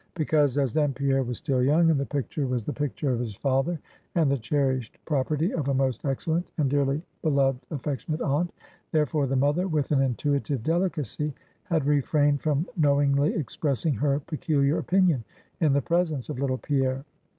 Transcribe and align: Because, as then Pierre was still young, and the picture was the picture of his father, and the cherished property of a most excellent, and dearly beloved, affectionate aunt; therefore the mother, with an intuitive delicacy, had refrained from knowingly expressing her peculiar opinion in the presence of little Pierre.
Because, 0.15 0.57
as 0.57 0.73
then 0.73 0.93
Pierre 0.93 1.21
was 1.21 1.37
still 1.37 1.61
young, 1.61 1.91
and 1.91 1.99
the 1.99 2.05
picture 2.07 2.47
was 2.47 2.63
the 2.63 2.73
picture 2.73 3.11
of 3.11 3.19
his 3.19 3.35
father, 3.35 3.79
and 4.15 4.31
the 4.31 4.37
cherished 4.39 4.97
property 5.05 5.53
of 5.53 5.67
a 5.67 5.75
most 5.75 6.05
excellent, 6.05 6.51
and 6.57 6.71
dearly 6.71 7.03
beloved, 7.21 7.63
affectionate 7.69 8.19
aunt; 8.19 8.51
therefore 8.91 9.27
the 9.27 9.35
mother, 9.35 9.67
with 9.67 9.91
an 9.91 10.01
intuitive 10.01 10.63
delicacy, 10.63 11.35
had 11.65 11.85
refrained 11.85 12.41
from 12.41 12.65
knowingly 12.75 13.35
expressing 13.35 13.93
her 13.93 14.19
peculiar 14.21 14.79
opinion 14.79 15.23
in 15.59 15.71
the 15.71 15.83
presence 15.83 16.29
of 16.29 16.39
little 16.39 16.57
Pierre. 16.57 17.05